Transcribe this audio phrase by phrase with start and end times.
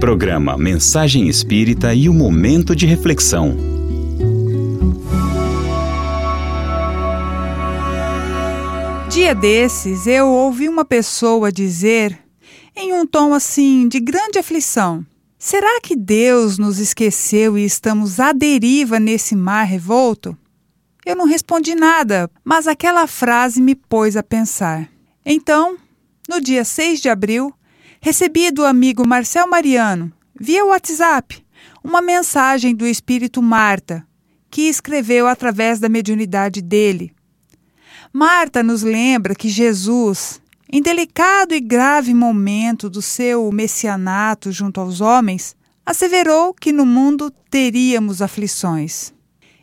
[0.00, 3.54] Programa Mensagem Espírita e o Momento de Reflexão.
[9.10, 12.18] Dia desses eu ouvi uma pessoa dizer,
[12.74, 15.04] em um tom assim de grande aflição:
[15.38, 20.34] Será que Deus nos esqueceu e estamos à deriva nesse mar revolto?
[21.04, 24.88] Eu não respondi nada, mas aquela frase me pôs a pensar.
[25.26, 25.76] Então,
[26.26, 27.52] no dia 6 de abril,
[28.00, 31.44] recebi do amigo Marcel Mariano, via WhatsApp,
[31.84, 34.06] uma mensagem do espírito Marta,
[34.50, 37.12] que escreveu através da mediunidade dele.
[38.12, 40.40] Marta nos lembra que Jesus,
[40.72, 47.30] em delicado e grave momento do seu messianato junto aos homens, asseverou que no mundo
[47.50, 49.12] teríamos aflições.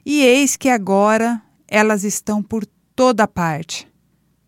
[0.06, 3.88] E eis que agora elas estão por toda parte.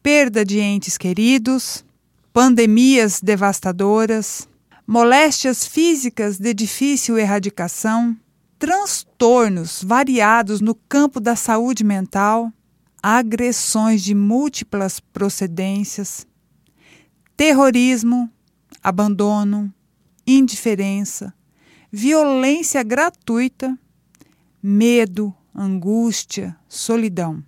[0.01, 1.83] Perda de entes queridos,
[2.31, 4.47] pandemias devastadoras,
[4.85, 8.15] moléstias físicas de difícil erradicação,
[8.57, 12.51] transtornos variados no campo da saúde mental,
[13.01, 16.27] agressões de múltiplas procedências,
[17.37, 18.29] terrorismo,
[18.83, 19.73] abandono,
[20.27, 21.33] indiferença,
[21.91, 23.77] violência gratuita,
[24.61, 27.43] medo, angústia, solidão.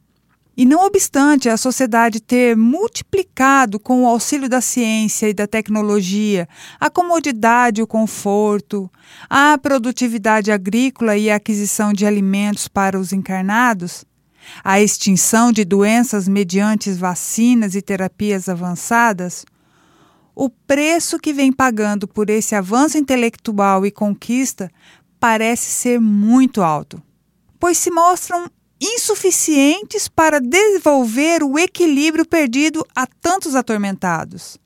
[0.56, 6.48] E não obstante a sociedade ter multiplicado com o auxílio da ciência e da tecnologia
[6.80, 8.92] a comodidade e o conforto,
[9.30, 14.04] a produtividade agrícola e a aquisição de alimentos para os encarnados,
[14.64, 19.46] a extinção de doenças mediante vacinas e terapias avançadas,
[20.36, 24.70] o preço que vem pagando por esse avanço intelectual e conquista
[25.20, 27.02] parece ser muito alto,
[27.60, 28.50] pois se mostram
[28.82, 34.58] insuficientes para devolver o equilíbrio perdido a tantos atormentados.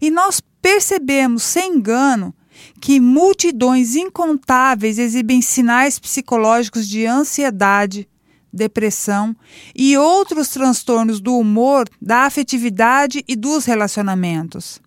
[0.00, 2.34] E nós percebemos, sem engano,
[2.80, 8.08] que multidões incontáveis exibem sinais psicológicos de ansiedade,
[8.52, 9.34] depressão
[9.74, 14.80] e outros transtornos do humor, da afetividade e dos relacionamentos.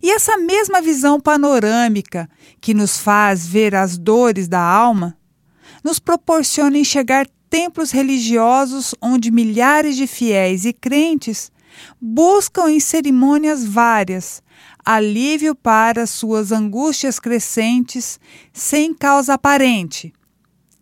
[0.00, 2.28] E essa mesma visão panorâmica
[2.60, 5.18] que nos faz ver as dores da alma
[5.82, 11.50] nos proporciona enxergar templos religiosos onde milhares de fiéis e crentes
[12.00, 14.42] buscam em cerimônias várias
[14.84, 18.18] alívio para suas angústias crescentes
[18.54, 20.14] sem causa aparente,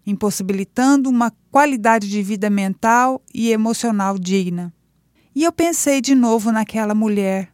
[0.07, 4.73] impossibilitando uma qualidade de vida mental e emocional digna.
[5.35, 7.51] E eu pensei de novo naquela mulher.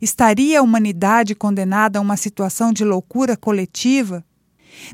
[0.00, 4.24] Estaria a humanidade condenada a uma situação de loucura coletiva?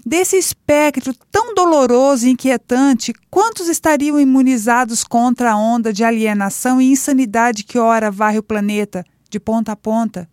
[0.04, 6.91] Desse espectro tão doloroso e inquietante, quantos estariam imunizados contra a onda de alienação e
[6.91, 10.28] insanidade que ora varre o planeta, de ponta a ponta?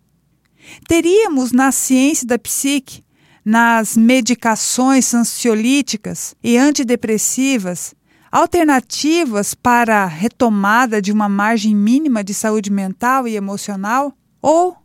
[0.86, 3.02] Teríamos na ciência da psique,
[3.44, 7.94] nas medicações ansiolíticas e antidepressivas,
[8.30, 14.12] alternativas para a retomada de uma margem mínima de saúde mental e emocional?
[14.40, 14.76] Ou,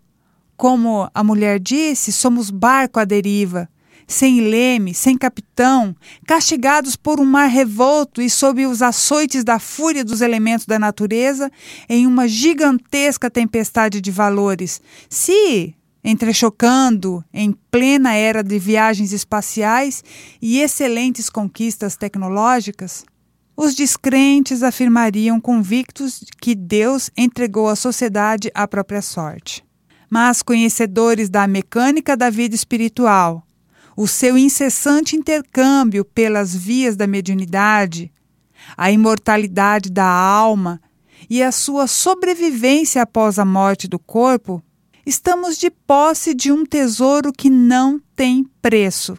[0.57, 3.69] como a mulher disse, somos barco à deriva,
[4.07, 5.95] sem leme, sem capitão,
[6.25, 11.51] castigados por um mar revolto e sob os açoites da fúria dos elementos da natureza,
[11.89, 14.81] em uma gigantesca tempestade de valores.
[15.09, 20.03] Se, entrechocando em plena era de viagens espaciais
[20.41, 23.03] e excelentes conquistas tecnológicas,
[23.57, 29.63] os descrentes afirmariam convictos que Deus entregou à sociedade a própria sorte.
[30.09, 33.44] Mas conhecedores da mecânica da vida espiritual,
[33.95, 38.11] o seu incessante intercâmbio pelas vias da mediunidade,
[38.75, 40.81] a imortalidade da alma
[41.29, 44.61] e a sua sobrevivência após a morte do corpo,
[45.05, 49.17] estamos de posse de um tesouro que não tem preço.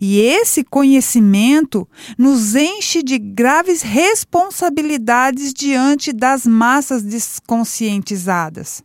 [0.00, 8.82] E esse conhecimento nos enche de graves responsabilidades diante das massas desconscientizadas.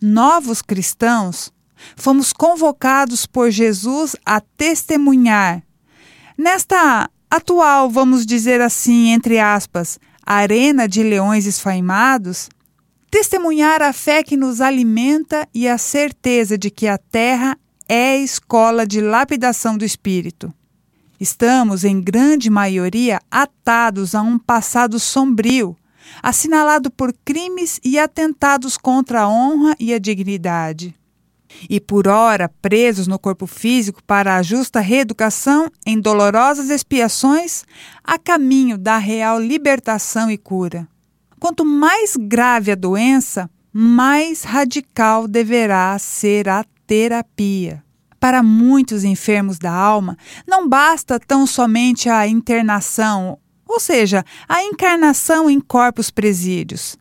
[0.00, 1.52] Novos cristãos
[1.96, 5.62] fomos convocados por Jesus a testemunhar.
[6.36, 12.48] Nesta atual, vamos dizer assim, entre aspas, arena de leões esfaimados,
[13.10, 17.58] testemunhar a fé que nos alimenta e a certeza de que a terra
[17.88, 20.52] é escola de lapidação do espírito.
[21.18, 25.74] Estamos, em grande maioria, atados a um passado sombrio,
[26.22, 30.94] assinalado por crimes e atentados contra a honra e a dignidade
[31.68, 37.64] e por ora presos no corpo físico para a justa reeducação em dolorosas expiações
[38.02, 40.88] a caminho da real libertação e cura.
[41.38, 47.82] Quanto mais grave a doença, mais radical deverá ser a terapia.
[48.18, 50.16] para muitos enfermos da alma,
[50.48, 53.38] não basta tão somente a internação,
[53.68, 56.96] ou seja, a encarnação em corpos presídios.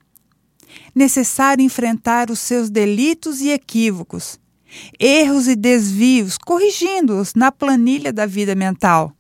[0.93, 4.39] Necessário enfrentar os seus delitos e equívocos,
[4.99, 9.13] erros e desvios, corrigindo-os na planilha da vida mental.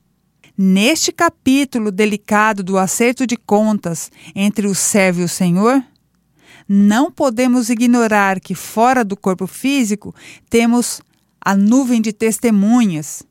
[0.57, 5.83] Neste capítulo delicado do acerto de contas entre o servo e o Senhor,
[6.67, 10.15] não podemos ignorar que fora do corpo físico
[10.49, 11.01] temos
[11.41, 13.23] a nuvem de testemunhas,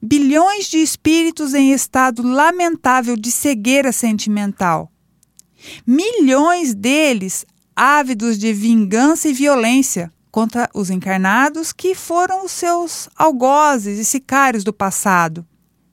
[0.00, 4.90] bilhões de espíritos em estado lamentável de cegueira sentimental.
[5.86, 13.98] Milhões deles ávidos de vingança e violência contra os encarnados que foram os seus algozes
[13.98, 15.46] e sicários do passado.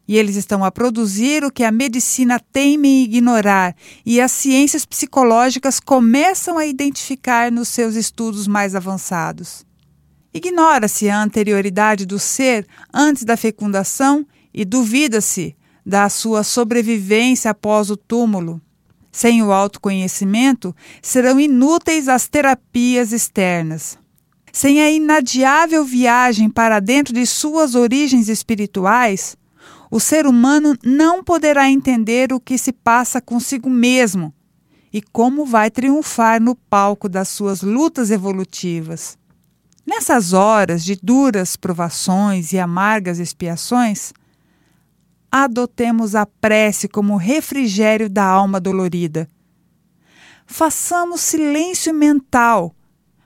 [0.08, 4.86] E eles estão a produzir o que a medicina teme em ignorar e as ciências
[4.86, 9.66] psicológicas começam a identificar nos seus estudos mais avançados.
[10.32, 15.56] Ignora-se a anterioridade do ser antes da fecundação e duvida-se
[15.86, 18.62] da sua sobrevivência após o túmulo.
[19.12, 23.98] Sem o autoconhecimento, serão inúteis as terapias externas.
[24.56, 29.36] Sem a inadiável viagem para dentro de suas origens espirituais,
[29.92, 34.34] o ser humano não poderá entender o que se passa consigo mesmo
[34.94, 39.18] e como vai triunfar no palco das suas lutas evolutivas.
[39.86, 44.14] Nessas horas de duras provações e amargas expiações,
[45.30, 49.28] adotemos a prece como refrigério da alma dolorida.
[50.48, 52.74] Façamos silêncio mental,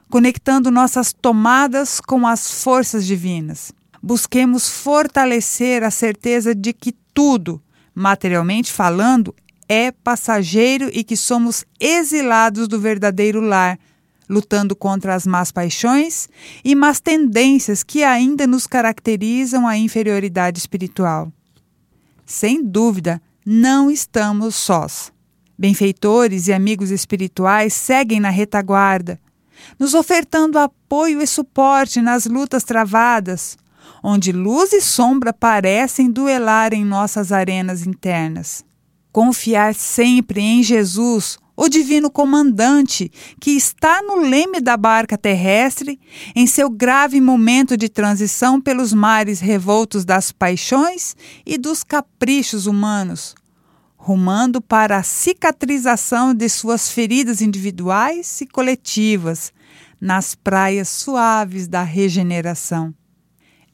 [0.10, 3.72] conectando nossas tomadas com as forças divinas
[4.02, 7.62] busquemos fortalecer a certeza de que tudo,
[7.94, 9.36] materialmente falando,
[9.68, 13.78] é passageiro e que somos exilados do verdadeiro lar,
[14.28, 16.30] lutando contra as más paixões
[16.64, 21.32] e más tendências que ainda nos caracterizam a inferioridade espiritual.
[22.26, 25.12] Sem dúvida, não estamos sós.
[25.58, 29.20] Benfeitores e amigos espirituais seguem na retaguarda,
[29.78, 33.58] nos ofertando apoio e suporte nas lutas travadas,
[34.04, 38.64] onde luz e sombra parecem duelar em nossas arenas internas.
[39.12, 46.00] Confiar sempre em Jesus, o Divino Comandante, que está no leme da barca terrestre,
[46.34, 53.36] em seu grave momento de transição pelos mares revoltos das paixões e dos caprichos humanos,
[54.02, 59.52] rumando para a cicatrização de suas feridas individuais e coletivas,
[60.00, 62.94] nas praias suaves da regeneração.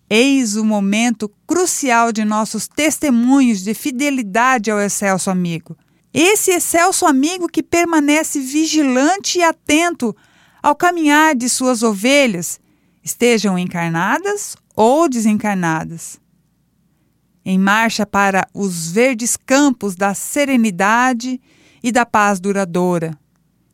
[0.10, 5.78] Eis o momento crucial de nossos testemunhos de fidelidade ao excelso amigo.
[6.12, 10.16] Esse excelso amigo que permanece vigilante e atento
[10.62, 12.60] ao caminhar de suas ovelhas,
[13.04, 16.20] estejam encarnadas ou desencarnadas.
[17.46, 21.40] Em marcha para os verdes campos da serenidade
[21.84, 23.16] e da paz duradoura,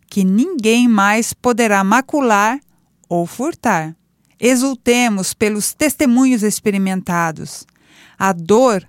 [0.10, 2.60] que ninguém mais poderá macular
[3.08, 3.96] ou furtar.
[4.38, 7.66] Exultemos pelos testemunhos experimentados.
[8.20, 8.86] A dor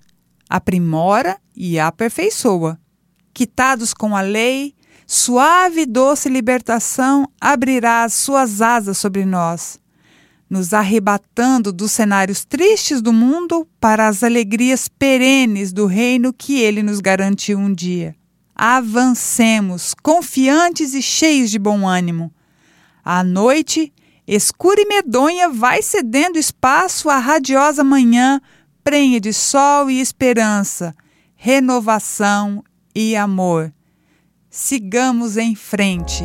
[0.49, 2.79] aprimora e aperfeiçoa.
[3.33, 4.75] Quitados com a lei,
[5.07, 9.79] suave e doce libertação abrirá as suas asas sobre nós,
[10.53, 16.83] nos arrebatando dos cenários tristes do mundo para as alegrias perenes do reino que ele
[16.83, 18.15] nos garantiu um dia.
[18.55, 22.31] Avancemos, confiantes e cheios de bom ânimo.
[23.03, 23.91] À noite,
[24.27, 28.41] Escura e medonha vai cedendo espaço à radiosa manhã,
[28.85, 30.95] prenha de sol e esperança,
[31.35, 32.63] renovação
[32.95, 33.73] e amor.
[34.49, 36.25] Sigamos em frente.